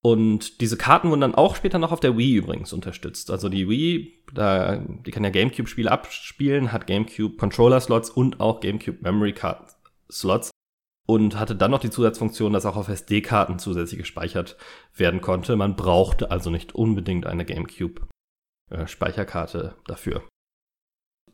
Und 0.04 0.61
diese 0.61 0.76
Karten 0.76 1.11
wurden 1.11 1.21
dann 1.21 1.35
auch 1.35 1.54
später 1.54 1.78
noch 1.78 1.92
auf 1.92 2.00
der 2.00 2.19
Wii 2.19 2.35
übrigens 2.35 2.73
unterstützt. 2.73 3.31
Also 3.31 3.49
die 3.49 3.69
Wii, 3.69 4.25
da, 4.35 4.76
die 4.76 5.11
kann 5.12 5.23
ja 5.23 5.31
GameCube-Spiele 5.31 5.90
abspielen, 5.90 6.73
hat 6.73 6.88
GameCube 6.88 7.37
Controller-Slots 7.37 8.11
und 8.11 8.40
auch 8.40 8.61
GameCube 8.61 8.99
Memory 9.00 9.33
Card-Slots 9.33 10.50
und 11.06 11.38
hatte 11.38 11.54
dann 11.56 11.71
noch 11.71 11.80
die 11.80 11.90
Zusatzfunktion, 11.90 12.52
dass 12.52 12.66
auch 12.66 12.76
auf 12.76 12.88
SD-Karten 12.88 13.59
zusätzlich 13.59 13.99
gespeichert 13.99 14.56
werden 14.94 15.21
konnte. 15.21 15.56
Man 15.56 15.76
brauchte 15.76 16.30
also 16.30 16.49
nicht 16.50 16.75
unbedingt 16.75 17.26
eine 17.26 17.44
GameCube-Speicherkarte 17.44 19.75
äh, 19.76 19.80
dafür. 19.87 20.23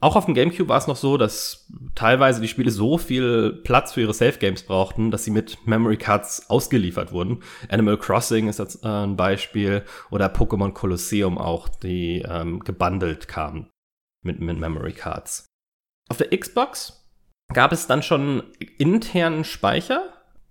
Auch 0.00 0.14
auf 0.14 0.26
dem 0.26 0.34
GameCube 0.34 0.68
war 0.68 0.78
es 0.78 0.86
noch 0.86 0.96
so, 0.96 1.16
dass 1.16 1.66
teilweise 1.96 2.40
die 2.40 2.46
Spiele 2.46 2.70
so 2.70 2.98
viel 2.98 3.52
Platz 3.64 3.94
für 3.94 4.02
ihre 4.02 4.14
Safe 4.14 4.38
Games 4.38 4.62
brauchten, 4.62 5.10
dass 5.10 5.24
sie 5.24 5.32
mit 5.32 5.66
Memory 5.66 5.96
Cards 5.96 6.48
ausgeliefert 6.48 7.10
wurden. 7.10 7.42
Animal 7.68 7.98
Crossing 7.98 8.48
ist 8.48 8.60
jetzt 8.60 8.84
äh, 8.84 8.88
ein 8.88 9.16
Beispiel 9.16 9.82
oder 10.10 10.32
Pokémon 10.32 10.72
Colosseum 10.72 11.36
auch, 11.36 11.68
die 11.68 12.24
ähm, 12.28 12.60
gebundelt 12.60 13.26
kamen 13.26 13.70
mit, 14.22 14.38
mit 14.38 14.56
Memory 14.58 14.92
Cards. 14.92 15.46
Auf 16.08 16.18
der 16.18 16.30
Xbox 16.30 17.07
gab 17.52 17.72
es 17.72 17.86
dann 17.86 18.02
schon 18.02 18.42
internen 18.78 19.44
Speicher. 19.44 20.02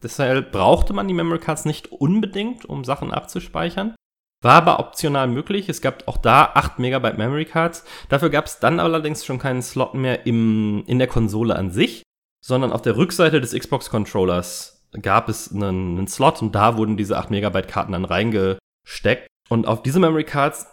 Deshalb 0.02 0.52
brauchte 0.52 0.94
man 0.94 1.08
die 1.08 1.14
Memory 1.14 1.40
Cards 1.40 1.66
nicht 1.66 1.92
unbedingt, 1.92 2.66
um 2.66 2.84
Sachen 2.84 3.12
abzuspeichern. 3.12 3.96
War 4.44 4.56
aber 4.56 4.80
optional 4.80 5.28
möglich. 5.28 5.68
Es 5.68 5.82
gab 5.82 6.08
auch 6.08 6.18
da 6.18 6.52
8 6.54 6.78
Megabyte 6.78 7.18
Memory 7.18 7.46
Cards. 7.46 7.84
Dafür 8.10 8.30
gab 8.30 8.46
es 8.46 8.60
dann 8.60 8.80
allerdings 8.80 9.26
schon 9.26 9.40
keinen 9.40 9.64
Slot 9.64 9.96
mehr 9.96 10.28
im, 10.28 10.84
in 10.86 11.00
der 11.00 11.08
Konsole 11.08 11.56
an 11.56 11.72
sich, 11.72 12.04
sondern 12.46 12.72
auf 12.72 12.84
der 12.84 12.98
Rückseite 12.98 13.42
des 13.42 13.54
Xbox 13.54 13.90
Controllers 13.90 14.88
gab 15.02 15.28
es 15.28 15.52
einen, 15.52 15.98
einen 15.98 16.08
Slot 16.08 16.42
und 16.42 16.54
da 16.54 16.78
wurden 16.78 16.98
diese 16.98 17.18
8 17.18 17.32
Megabyte 17.32 17.68
Karten 17.68 17.94
dann 17.94 18.06
reingesteckt. 18.06 19.28
Und 19.50 19.66
auf 19.66 19.82
diese 19.82 20.00
Memory 20.00 20.26
Cards 20.26 20.68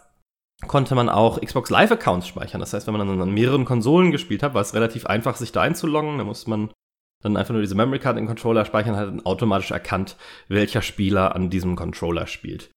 konnte 0.67 0.95
man 0.95 1.09
auch 1.09 1.39
Xbox 1.41 1.69
Live 1.69 1.91
Accounts 1.91 2.27
speichern. 2.27 2.59
Das 2.59 2.73
heißt, 2.73 2.87
wenn 2.87 2.95
man 2.95 3.07
dann 3.07 3.21
an 3.21 3.33
mehreren 3.33 3.65
Konsolen 3.65 4.11
gespielt 4.11 4.43
hat, 4.43 4.53
war 4.53 4.61
es 4.61 4.73
relativ 4.73 5.05
einfach, 5.05 5.35
sich 5.35 5.51
da 5.51 5.61
einzuloggen. 5.61 6.17
Da 6.17 6.23
musste 6.23 6.49
man 6.49 6.71
dann 7.21 7.37
einfach 7.37 7.53
nur 7.53 7.61
diese 7.61 7.75
Memory 7.75 7.99
Card 7.99 8.17
in 8.17 8.23
den 8.23 8.27
Controller 8.27 8.65
speichern, 8.65 8.95
hat 8.95 9.07
dann 9.07 9.25
automatisch 9.25 9.71
erkannt, 9.71 10.15
welcher 10.47 10.81
Spieler 10.81 11.35
an 11.35 11.49
diesem 11.49 11.75
Controller 11.75 12.27
spielt. 12.27 12.69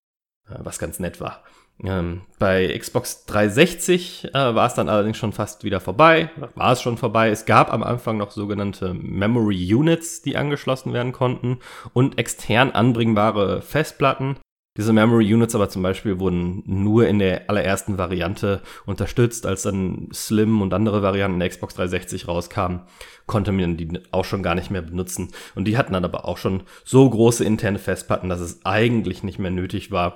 Äh, 0.48 0.58
was 0.60 0.78
ganz 0.78 0.98
nett 1.00 1.20
war. 1.20 1.42
Ähm, 1.84 2.22
bei 2.40 2.76
Xbox 2.76 3.24
360 3.26 4.30
äh, 4.30 4.32
war 4.32 4.66
es 4.66 4.74
dann 4.74 4.88
allerdings 4.88 5.16
schon 5.16 5.32
fast 5.32 5.62
wieder 5.62 5.80
vorbei. 5.80 6.30
War 6.56 6.72
es 6.72 6.82
schon 6.82 6.96
vorbei. 6.96 7.28
Es 7.28 7.44
gab 7.44 7.72
am 7.72 7.84
Anfang 7.84 8.16
noch 8.16 8.32
sogenannte 8.32 8.94
Memory 8.94 9.74
Units, 9.74 10.22
die 10.22 10.36
angeschlossen 10.36 10.92
werden 10.92 11.12
konnten 11.12 11.58
und 11.92 12.18
extern 12.18 12.72
anbringbare 12.72 13.62
Festplatten. 13.62 14.38
Diese 14.78 14.92
Memory 14.92 15.34
Units 15.34 15.56
aber 15.56 15.68
zum 15.68 15.82
Beispiel 15.82 16.20
wurden 16.20 16.62
nur 16.64 17.08
in 17.08 17.18
der 17.18 17.50
allerersten 17.50 17.98
Variante 17.98 18.62
unterstützt. 18.86 19.44
Als 19.44 19.62
dann 19.62 20.08
Slim 20.14 20.62
und 20.62 20.72
andere 20.72 21.02
Varianten 21.02 21.40
der 21.40 21.48
Xbox 21.48 21.74
360 21.74 22.28
rauskamen, 22.28 22.82
konnte 23.26 23.50
man 23.50 23.76
die 23.76 24.00
auch 24.12 24.24
schon 24.24 24.44
gar 24.44 24.54
nicht 24.54 24.70
mehr 24.70 24.82
benutzen. 24.82 25.32
Und 25.56 25.64
die 25.64 25.76
hatten 25.76 25.94
dann 25.94 26.04
aber 26.04 26.26
auch 26.26 26.38
schon 26.38 26.62
so 26.84 27.10
große 27.10 27.44
interne 27.44 27.80
Festplatten, 27.80 28.28
dass 28.28 28.38
es 28.38 28.64
eigentlich 28.64 29.24
nicht 29.24 29.40
mehr 29.40 29.50
nötig 29.50 29.90
war, 29.90 30.14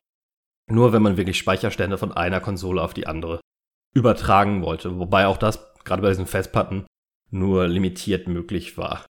nur 0.70 0.92
wenn 0.92 1.02
man 1.02 1.16
wirklich 1.16 1.38
Speicherstände 1.38 1.98
von 1.98 2.12
einer 2.12 2.40
Konsole 2.40 2.82
auf 2.82 2.94
die 2.94 3.08
andere 3.08 3.40
übertragen 3.96 4.62
wollte. 4.62 4.96
Wobei 4.96 5.26
auch 5.26 5.38
das, 5.38 5.74
gerade 5.82 6.02
bei 6.02 6.08
diesen 6.10 6.26
Festplatten, 6.26 6.86
nur 7.30 7.66
limitiert 7.66 8.28
möglich 8.28 8.78
war. 8.78 9.04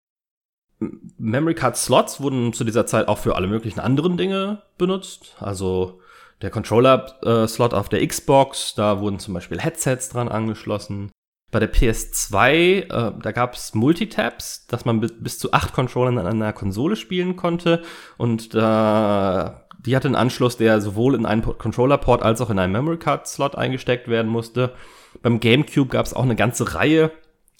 Memory 1.18 1.54
Card 1.54 1.76
Slots 1.76 2.20
wurden 2.20 2.52
zu 2.52 2.64
dieser 2.64 2.86
Zeit 2.86 3.08
auch 3.08 3.18
für 3.18 3.36
alle 3.36 3.46
möglichen 3.46 3.80
anderen 3.80 4.16
Dinge 4.16 4.62
benutzt. 4.78 5.36
Also 5.40 6.00
der 6.40 6.50
Controller-Slot 6.50 7.74
auf 7.74 7.88
der 7.88 8.06
Xbox, 8.06 8.74
da 8.74 9.00
wurden 9.00 9.18
zum 9.18 9.34
Beispiel 9.34 9.60
Headsets 9.60 10.08
dran 10.08 10.28
angeschlossen. 10.28 11.10
Bei 11.50 11.60
der 11.60 11.72
PS2, 11.72 12.40
äh, 12.40 12.86
da 12.88 13.32
gab 13.32 13.54
es 13.54 13.74
Multitaps, 13.74 14.66
dass 14.66 14.84
man 14.84 15.00
bis 15.00 15.38
zu 15.38 15.52
acht 15.52 15.74
Controllern 15.74 16.18
an 16.18 16.26
einer 16.26 16.52
Konsole 16.52 16.96
spielen 16.96 17.36
konnte. 17.36 17.82
Und 18.16 18.54
da 18.54 19.62
die 19.84 19.96
hatte 19.96 20.08
einen 20.08 20.14
Anschluss, 20.14 20.56
der 20.56 20.80
sowohl 20.80 21.14
in 21.14 21.26
einen 21.26 21.42
Controller-Port 21.42 22.22
als 22.22 22.40
auch 22.40 22.50
in 22.50 22.58
einen 22.58 22.72
Memory-Card-Slot 22.72 23.56
eingesteckt 23.56 24.08
werden 24.08 24.30
musste. 24.30 24.74
Beim 25.22 25.40
GameCube 25.40 25.90
gab 25.90 26.06
es 26.06 26.14
auch 26.14 26.22
eine 26.22 26.36
ganze 26.36 26.74
Reihe 26.74 27.10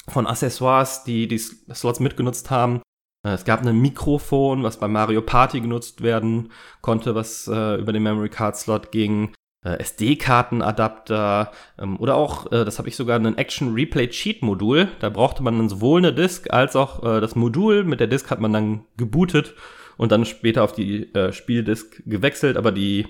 von 0.08 0.26
Accessoires, 0.26 1.04
die 1.04 1.26
die 1.26 1.38
Slots 1.38 2.00
mitgenutzt 2.00 2.50
haben. 2.50 2.81
Äh, 3.24 3.30
es 3.30 3.44
gab 3.44 3.64
ein 3.64 3.80
Mikrofon, 3.80 4.62
was 4.62 4.78
bei 4.78 4.88
Mario 4.88 5.22
Party 5.22 5.60
genutzt 5.60 6.02
werden 6.02 6.50
konnte, 6.80 7.14
was 7.14 7.48
äh, 7.48 7.76
über 7.76 7.92
den 7.92 8.02
Memory 8.02 8.28
Card 8.28 8.56
Slot 8.56 8.92
ging. 8.92 9.32
Äh, 9.64 9.78
SD-Kartenadapter 9.78 11.52
ähm, 11.78 11.96
oder 12.00 12.16
auch, 12.16 12.50
äh, 12.50 12.64
das 12.64 12.78
habe 12.78 12.88
ich 12.88 12.96
sogar, 12.96 13.18
ein 13.18 13.38
Action 13.38 13.74
Replay 13.74 14.08
Cheat 14.08 14.42
Modul. 14.42 14.88
Da 14.98 15.08
brauchte 15.08 15.42
man 15.42 15.56
dann 15.56 15.68
sowohl 15.68 16.00
eine 16.00 16.12
Disk 16.12 16.52
als 16.52 16.74
auch 16.74 17.02
äh, 17.04 17.20
das 17.20 17.36
Modul. 17.36 17.84
Mit 17.84 18.00
der 18.00 18.08
Disk 18.08 18.30
hat 18.30 18.40
man 18.40 18.52
dann 18.52 18.84
gebootet 18.96 19.54
und 19.96 20.10
dann 20.10 20.24
später 20.24 20.64
auf 20.64 20.72
die 20.72 21.14
äh, 21.14 21.32
Spieldisk 21.32 22.02
gewechselt, 22.06 22.56
aber 22.56 22.72
die 22.72 23.06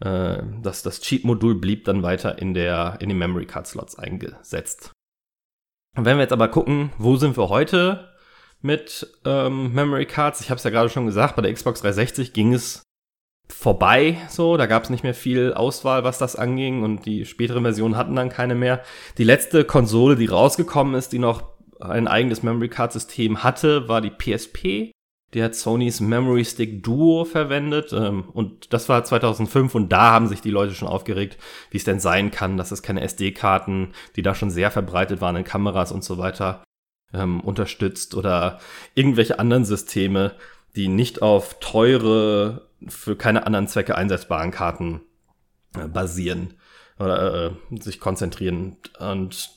das, 0.00 0.84
das 0.84 1.00
Cheat-Modul 1.00 1.56
blieb 1.56 1.84
dann 1.84 2.04
weiter 2.04 2.38
in, 2.38 2.54
der, 2.54 2.98
in 3.00 3.08
den 3.08 3.18
Memory 3.18 3.46
Card 3.46 3.66
Slots 3.66 3.98
eingesetzt. 3.98 4.92
Und 5.96 6.04
wenn 6.04 6.18
wir 6.18 6.22
jetzt 6.22 6.32
aber 6.32 6.46
gucken, 6.46 6.92
wo 6.98 7.16
sind 7.16 7.36
wir 7.36 7.48
heute 7.48 8.08
mit 8.60 9.06
ähm, 9.24 9.72
Memory 9.72 10.06
Cards? 10.06 10.40
Ich 10.40 10.50
habe 10.50 10.58
es 10.58 10.64
ja 10.64 10.70
gerade 10.70 10.90
schon 10.90 11.06
gesagt, 11.06 11.36
bei 11.36 11.42
der 11.42 11.52
Xbox 11.52 11.80
360 11.80 12.32
ging 12.32 12.54
es 12.54 12.82
vorbei, 13.48 14.18
so, 14.28 14.56
da 14.56 14.66
gab 14.66 14.84
es 14.84 14.90
nicht 14.90 15.04
mehr 15.04 15.14
viel 15.14 15.54
Auswahl, 15.54 16.04
was 16.04 16.18
das 16.18 16.36
anging 16.36 16.82
und 16.82 17.06
die 17.06 17.24
späteren 17.24 17.62
Versionen 17.62 17.96
hatten 17.96 18.14
dann 18.14 18.28
keine 18.28 18.54
mehr. 18.54 18.82
Die 19.16 19.24
letzte 19.24 19.64
Konsole, 19.64 20.16
die 20.16 20.26
rausgekommen 20.26 20.94
ist, 20.94 21.12
die 21.12 21.18
noch 21.18 21.42
ein 21.80 22.08
eigenes 22.08 22.42
Memory 22.42 22.68
Card 22.68 22.92
System 22.92 23.42
hatte, 23.42 23.88
war 23.88 24.00
die 24.00 24.10
PSP. 24.10 24.92
Die 25.34 25.42
hat 25.42 25.54
Sonys 25.54 26.00
Memory 26.00 26.44
Stick 26.44 26.82
Duo 26.82 27.26
verwendet 27.26 27.92
ähm, 27.92 28.30
und 28.32 28.72
das 28.72 28.88
war 28.88 29.04
2005 29.04 29.74
und 29.74 29.90
da 29.90 30.12
haben 30.12 30.26
sich 30.26 30.40
die 30.40 30.50
Leute 30.50 30.74
schon 30.74 30.88
aufgeregt, 30.88 31.36
wie 31.70 31.76
es 31.76 31.84
denn 31.84 32.00
sein 32.00 32.30
kann, 32.30 32.56
dass 32.56 32.72
es 32.72 32.82
keine 32.82 33.02
SD-Karten, 33.02 33.92
die 34.16 34.22
da 34.22 34.34
schon 34.34 34.48
sehr 34.50 34.70
verbreitet 34.70 35.20
waren 35.20 35.36
in 35.36 35.44
Kameras 35.44 35.92
und 35.92 36.02
so 36.02 36.16
weiter, 36.16 36.64
ähm, 37.12 37.40
unterstützt 37.40 38.14
oder 38.14 38.58
irgendwelche 38.94 39.38
anderen 39.38 39.64
Systeme, 39.64 40.32
die 40.76 40.88
nicht 40.88 41.22
auf 41.22 41.58
teure, 41.60 42.68
für 42.86 43.16
keine 43.16 43.46
anderen 43.46 43.68
Zwecke 43.68 43.96
einsetzbaren 43.96 44.50
Karten 44.50 45.00
äh, 45.76 45.88
basieren 45.88 46.54
oder 46.98 47.46
äh, 47.46 47.80
sich 47.80 48.00
konzentrieren. 48.00 48.76
Und 48.98 49.56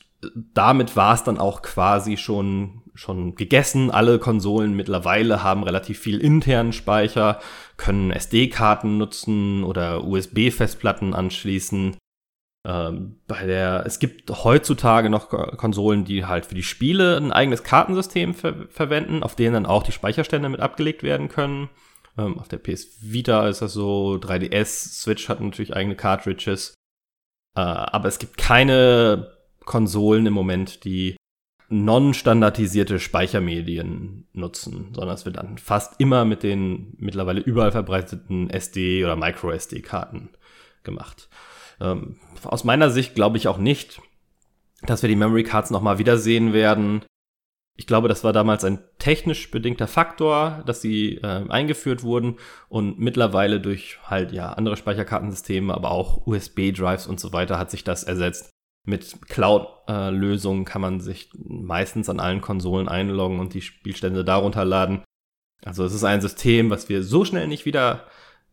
damit 0.54 0.96
war 0.96 1.16
es 1.16 1.24
dann 1.24 1.40
auch 1.40 1.62
quasi 1.62 2.18
schon, 2.18 2.84
schon 2.94 3.36
gegessen. 3.36 3.90
Alle 3.92 4.20
Konsolen 4.20 4.76
mittlerweile 4.76 5.44
haben 5.44 5.64
relativ 5.64 6.00
viel 6.00 6.20
internen 6.20 6.74
Speicher, 6.74 7.40
können 7.78 8.12
SD-Karten 8.12 8.98
nutzen 8.98 9.64
oder 9.64 10.04
USB-Festplatten 10.04 11.14
anschließen. 11.14 11.98
Ähm, 12.64 13.20
bei 13.28 13.46
der, 13.46 13.84
es 13.86 13.98
gibt 13.98 14.30
heutzutage 14.44 15.10
noch 15.10 15.30
Konsolen, 15.58 16.06
die 16.06 16.26
halt 16.26 16.46
für 16.46 16.56
die 16.56 16.64
Spiele 16.64 17.18
ein 17.18 17.32
eigenes 17.32 17.64
Kartensystem 17.64 18.36
ver 18.36 18.68
verwenden, 18.70 19.24
auf 19.24 19.36
denen 19.36 19.54
dann 19.54 19.66
auch 19.66 19.84
die 19.84 19.92
Speicherstände 19.92 20.48
mit 20.50 20.60
abgelegt 20.60 21.02
werden 21.02 21.28
können. 21.28 21.70
Ähm, 22.18 22.38
auf 22.38 22.48
der 22.48 22.58
PS 22.58 23.00
Vita 23.02 23.48
ist 23.48 23.62
das 23.62 23.74
so, 23.74 24.20
3DS, 24.22 25.02
Switch 25.02 25.28
hat 25.28 25.42
natürlich 25.42 25.76
eigene 25.76 25.96
Cartridges. 25.96 26.76
Äh, 27.56 27.62
aber 27.62 28.08
es 28.08 28.20
gibt 28.20 28.38
keine 28.38 29.32
Konsolen 29.66 30.26
im 30.26 30.34
Moment, 30.34 30.84
die 30.84 31.16
non-standardisierte 31.70 33.00
Speichermedien 33.00 34.28
nutzen, 34.34 34.92
sondern 34.94 35.16
es 35.16 35.26
wird 35.26 35.38
dann 35.38 35.58
fast 35.58 36.00
immer 36.00 36.26
mit 36.26 36.44
den 36.44 36.94
mittlerweile 36.98 37.40
überall 37.40 37.72
verbreiteten 37.72 38.50
SD- 38.50 39.06
oder 39.06 39.16
Micro-SD-Karten 39.16 40.32
gemacht. 40.84 41.30
Ähm, 41.82 42.18
aus 42.44 42.64
meiner 42.64 42.90
Sicht 42.90 43.16
glaube 43.16 43.38
ich 43.38 43.48
auch 43.48 43.58
nicht, 43.58 44.02
dass 44.84 45.02
wir 45.02 45.10
die 45.10 45.16
Memory 45.16 45.44
Cards 45.44 45.72
nochmal 45.72 45.98
wiedersehen 46.00 46.54
werden. 46.54 47.04
Ich 47.78 47.88
glaube, 47.88 48.08
das 48.08 48.24
war 48.24 48.34
damals 48.34 48.64
ein 48.64 48.80
technisch 49.00 49.50
bedingter 49.50 49.88
Faktor, 49.88 50.64
dass 50.66 50.82
sie 50.82 51.16
äh, 51.18 51.48
eingeführt 51.50 52.04
wurden 52.04 52.38
und 52.70 53.00
mittlerweile 53.00 53.60
durch 53.60 53.98
halt 54.04 54.32
ja 54.32 54.54
andere 54.54 54.78
Speicherkartensysteme, 54.78 55.74
aber 55.74 55.92
auch 55.92 56.28
USB-Drives 56.28 57.08
und 57.08 57.20
so 57.20 57.34
weiter 57.34 57.58
hat 57.58 57.72
sich 57.72 57.84
das 57.84 58.04
ersetzt. 58.04 58.50
Mit 58.84 59.28
Cloud-Lösungen 59.28 60.66
kann 60.66 60.82
man 60.82 61.02
sich 61.02 61.30
meistens 61.36 62.10
an 62.10 62.20
allen 62.20 62.42
Konsolen 62.42 62.88
einloggen 62.88 63.40
und 63.40 63.54
die 63.54 63.62
Spielstände 63.62 64.26
darunter 64.26 64.66
laden. 64.66 65.04
Also 65.64 65.86
es 65.86 65.94
ist 65.94 66.04
ein 66.04 66.22
System, 66.22 66.72
was 66.72 66.90
wir 66.90 67.04
so 67.04 67.24
schnell 67.24 67.48
nicht 67.48 67.66
wieder 67.66 68.08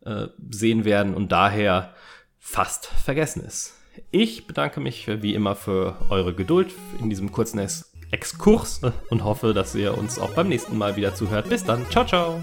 äh, 0.05 0.27
sehen 0.51 0.85
werden 0.85 1.15
und 1.15 1.31
daher 1.31 1.93
fast 2.39 2.85
vergessen 2.87 3.43
ist. 3.45 3.73
Ich 4.11 4.47
bedanke 4.47 4.79
mich 4.79 5.07
wie 5.07 5.35
immer 5.35 5.55
für 5.55 5.97
eure 6.09 6.33
Geduld 6.33 6.73
in 6.99 7.09
diesem 7.09 7.31
kurzen 7.31 7.59
Exkurs 8.11 8.81
und 9.09 9.23
hoffe, 9.23 9.53
dass 9.53 9.75
ihr 9.75 9.97
uns 9.97 10.19
auch 10.19 10.31
beim 10.31 10.47
nächsten 10.47 10.77
Mal 10.77 10.95
wieder 10.95 11.13
zuhört. 11.13 11.49
Bis 11.49 11.63
dann. 11.63 11.85
Ciao, 11.89 12.05
ciao. 12.05 12.41